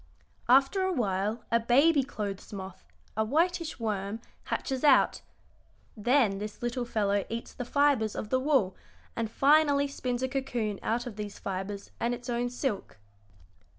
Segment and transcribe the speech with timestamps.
[0.49, 2.83] After a while a baby clothes moth,
[3.15, 5.21] a whitish worm, hatches out.
[5.95, 8.75] Then this little fellow eats the fibres of the wool,
[9.15, 12.97] and finally spins a cocoon out of these fibres and its own silk.